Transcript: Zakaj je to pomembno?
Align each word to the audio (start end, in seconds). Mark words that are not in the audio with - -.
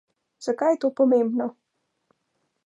Zakaj 0.45 0.71
je 0.75 0.79
to 0.85 0.91
pomembno? 1.01 1.49